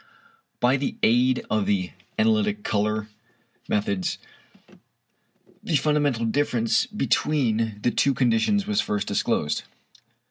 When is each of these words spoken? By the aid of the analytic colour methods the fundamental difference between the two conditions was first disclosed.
By 0.59 0.77
the 0.77 0.95
aid 1.03 1.45
of 1.51 1.67
the 1.67 1.91
analytic 2.17 2.63
colour 2.63 3.07
methods 3.67 4.17
the 5.61 5.75
fundamental 5.75 6.25
difference 6.25 6.87
between 6.87 7.77
the 7.83 7.91
two 7.91 8.15
conditions 8.15 8.65
was 8.65 8.81
first 8.81 9.07
disclosed. 9.07 9.61